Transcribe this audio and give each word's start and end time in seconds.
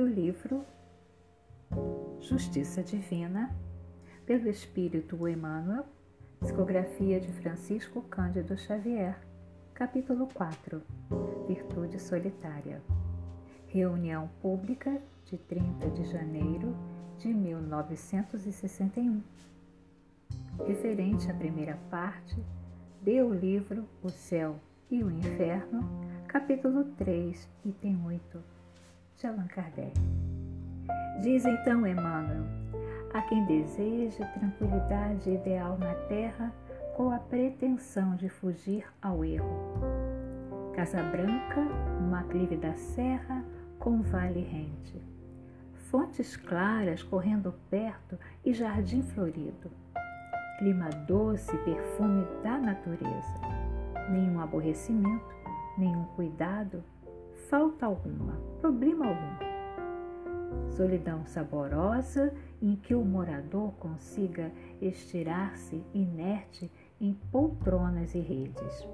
do 0.00 0.06
livro 0.06 0.64
Justiça 2.22 2.82
Divina, 2.82 3.54
pelo 4.24 4.48
Espírito 4.48 5.28
Emmanuel, 5.28 5.84
psicografia 6.40 7.20
de 7.20 7.30
Francisco 7.32 8.00
Cândido 8.04 8.56
Xavier, 8.56 9.18
capítulo 9.74 10.26
4 10.32 10.80
Virtude 11.46 12.00
Solitária. 12.00 12.80
Reunião 13.66 14.30
pública 14.40 15.02
de 15.26 15.36
30 15.36 15.90
de 15.90 16.04
janeiro 16.04 16.74
de 17.18 17.28
1961. 17.28 19.22
Referente 20.66 21.30
à 21.30 21.34
primeira 21.34 21.78
parte, 21.90 22.42
deu 23.02 23.28
o 23.28 23.34
livro 23.34 23.86
O 24.02 24.08
Céu 24.08 24.56
e 24.90 25.04
o 25.04 25.10
Inferno, 25.10 25.86
capítulo 26.26 26.84
3, 26.96 27.46
item 27.66 28.02
8, 28.06 28.59
de 29.20 29.26
Allan 29.26 29.46
Kardec. 29.48 29.92
Diz 31.20 31.44
então 31.44 31.86
Emmanuel: 31.86 32.44
a 33.12 33.20
quem 33.22 33.44
deseja 33.44 34.24
tranquilidade 34.26 35.30
ideal 35.30 35.76
na 35.78 35.94
terra 36.08 36.52
com 36.96 37.10
a 37.10 37.18
pretensão 37.18 38.16
de 38.16 38.28
fugir 38.28 38.84
ao 39.02 39.22
erro. 39.24 39.74
Casa 40.74 41.02
Branca, 41.02 41.60
uma 42.00 42.20
aclive 42.20 42.56
da 42.56 42.72
serra 42.74 43.44
com 43.78 44.00
vale 44.00 44.40
rente. 44.40 45.00
Fontes 45.90 46.36
claras 46.36 47.02
correndo 47.02 47.52
perto 47.68 48.18
e 48.44 48.54
jardim 48.54 49.02
florido. 49.02 49.70
Clima 50.58 50.88
doce 51.06 51.54
e 51.54 51.58
perfume 51.58 52.26
da 52.42 52.56
natureza. 52.58 53.40
Nenhum 54.10 54.40
aborrecimento, 54.40 55.34
nenhum 55.76 56.04
cuidado, 56.16 56.82
falta 57.50 57.84
alguma, 57.84 58.34
problema 58.60 59.08
algum 59.08 59.50
solidão 60.70 61.26
saborosa 61.26 62.32
em 62.62 62.76
que 62.76 62.94
o 62.94 63.04
morador 63.04 63.72
consiga 63.72 64.52
estirar-se 64.80 65.84
inerte 65.92 66.70
em 67.00 67.12
poltronas 67.32 68.14
e 68.14 68.20
redes. 68.20 68.88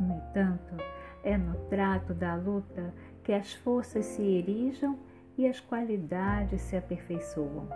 No 0.00 0.14
entanto, 0.14 0.74
é 1.22 1.36
no 1.36 1.54
trato 1.68 2.14
da 2.14 2.36
luta 2.36 2.94
que 3.22 3.34
as 3.34 3.52
forças 3.52 4.06
se 4.06 4.22
erijam 4.22 4.98
e 5.36 5.46
as 5.46 5.60
qualidades 5.60 6.62
se 6.62 6.74
aperfeiçoam. 6.74 7.68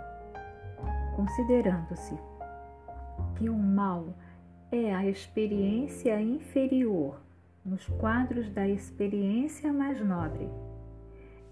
Considerando-se 1.15 2.19
que 3.37 3.51
o 3.51 3.57
mal 3.57 4.15
é 4.73 4.95
a 4.95 5.07
experiência 5.07 6.19
inferior 6.21 7.26
nos 7.67 7.87
quadros 7.87 8.49
da 8.51 8.67
experiência 8.67 9.73
mais 9.73 10.01
nobre 10.01 10.49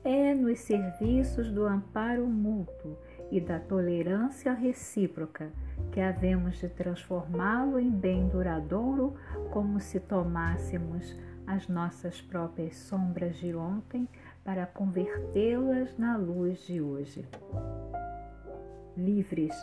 é 0.04 0.34
nos 0.34 0.60
serviços 0.60 1.50
do 1.50 1.64
amparo 1.64 2.26
mútuo 2.26 2.98
e 3.32 3.40
da 3.40 3.58
tolerância 3.58 4.52
recíproca 4.52 5.50
que 5.90 5.98
havemos 5.98 6.58
de 6.58 6.68
transformá-lo 6.68 7.80
em 7.80 7.90
bem 7.90 8.28
duradouro, 8.28 9.14
como 9.50 9.80
se 9.80 9.98
tomássemos 9.98 11.16
as 11.46 11.66
nossas 11.68 12.20
próprias 12.20 12.76
sombras 12.76 13.36
de 13.36 13.54
ontem 13.54 14.06
para 14.44 14.66
convertê-las 14.66 15.96
na 15.96 16.18
luz 16.18 16.66
de 16.66 16.82
hoje. 16.82 17.26
Livres, 18.94 19.54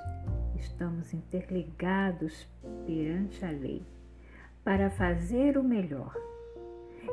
estamos 0.55 1.13
interligados 1.13 2.47
perante 2.87 3.45
a 3.45 3.51
lei 3.51 3.85
para 4.63 4.89
fazer 4.89 5.57
o 5.57 5.63
melhor 5.63 6.30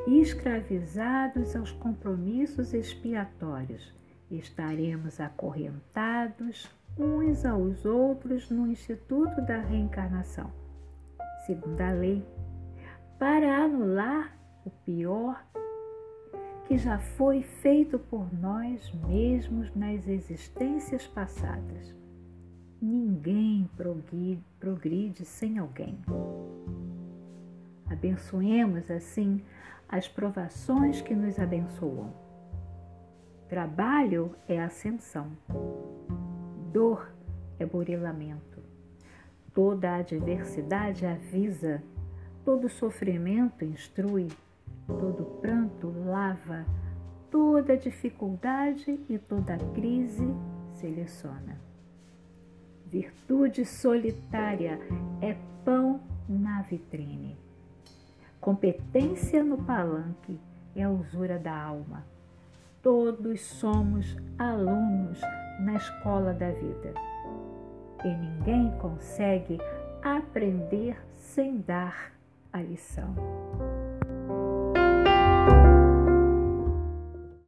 e 0.07 0.21
escravizados 0.21 1.55
aos 1.55 1.71
compromissos 1.71 2.73
expiatórios, 2.73 3.93
estaremos 4.29 5.19
acorrentados 5.19 6.69
uns 6.97 7.45
aos 7.45 7.85
outros 7.85 8.49
no 8.49 8.67
Instituto 8.67 9.41
da 9.41 9.57
Reencarnação, 9.57 10.51
segundo 11.45 11.79
a 11.81 11.91
lei, 11.91 12.25
para 13.17 13.63
anular 13.63 14.37
o 14.65 14.69
pior 14.69 15.43
que 16.67 16.77
já 16.77 16.99
foi 16.99 17.41
feito 17.41 17.97
por 17.97 18.31
nós 18.33 18.93
mesmos 19.07 19.73
nas 19.75 20.07
existências 20.07 21.07
passadas. 21.07 21.95
Ninguém 22.81 23.69
progride 24.59 25.25
sem 25.25 25.57
alguém. 25.57 25.97
Abençoemos 27.89 28.89
assim 28.91 29.43
as 29.87 30.07
provações 30.07 31.01
que 31.01 31.15
nos 31.15 31.39
abençoam. 31.39 32.13
Trabalho 33.47 34.35
é 34.47 34.61
ascensão, 34.61 35.31
dor 36.71 37.11
é 37.57 37.65
burilamento. 37.65 38.61
Toda 39.53 39.95
adversidade 39.95 41.05
avisa, 41.05 41.81
todo 42.45 42.69
sofrimento 42.69 43.65
instrui, 43.65 44.27
todo 44.85 45.25
pranto 45.41 45.91
lava, 46.05 46.63
toda 47.31 47.75
dificuldade 47.75 48.99
e 49.09 49.17
toda 49.17 49.57
crise 49.73 50.27
seleciona. 50.73 51.59
Virtude 52.85 53.65
solitária 53.65 54.79
é 55.21 55.35
pão 55.65 55.99
na 56.27 56.61
vitrine. 56.61 57.48
Competência 58.41 59.43
no 59.43 59.57
palanque 59.57 60.39
é 60.73 60.83
a 60.83 60.89
usura 60.89 61.37
da 61.37 61.53
alma. 61.53 62.05
Todos 62.81 63.41
somos 63.41 64.15
alunos 64.37 65.19
na 65.59 65.75
escola 65.75 66.33
da 66.33 66.49
vida. 66.51 66.93
E 68.05 68.07
ninguém 68.07 68.71
consegue 68.79 69.57
aprender 70.01 70.97
sem 71.17 71.57
dar 71.57 72.13
a 72.53 72.61
lição. 72.61 73.13